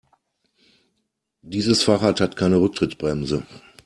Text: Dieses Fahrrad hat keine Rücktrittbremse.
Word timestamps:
Dieses 1.43 1.83
Fahrrad 1.83 2.21
hat 2.21 2.35
keine 2.35 2.59
Rücktrittbremse. 2.59 3.43